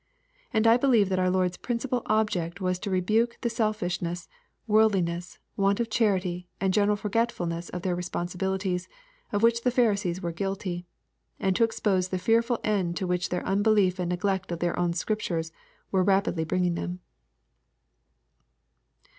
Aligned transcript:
And 0.51 0.65
I 0.65 0.77
believe 0.77 1.09
that 1.09 1.19
our 1.19 1.29
Lord's 1.29 1.57
principal 1.57 2.01
object 2.07 2.59
was 2.59 2.79
to 2.79 2.89
rebuke 2.89 3.37
the 3.41 3.51
selfishness, 3.51 4.27
worldliness, 4.65 5.37
want 5.55 5.79
of 5.79 5.91
charity, 5.91 6.47
and 6.59 6.73
general 6.73 6.97
forgetfulness 6.97 7.69
of 7.69 7.83
their 7.83 7.95
responsibilities, 7.95 8.89
of 9.31 9.43
which 9.43 9.61
the 9.61 9.69
Phari 9.69 9.95
sees 9.99 10.19
were 10.19 10.31
guilty, 10.31 10.87
and 11.39 11.55
to 11.55 11.63
expose 11.63 12.07
the 12.07 12.17
fearful 12.17 12.59
end 12.63 12.97
to 12.97 13.05
which 13.05 13.29
their 13.29 13.47
un 13.47 13.61
belief 13.61 13.99
and 13.99 14.09
neglect 14.09 14.51
of 14.51 14.57
their 14.57 14.75
own 14.79 14.93
Scriptures 14.93 15.51
were 15.91 16.03
rapidly 16.03 16.45
bringing 16.45 16.73
them. 16.73 17.01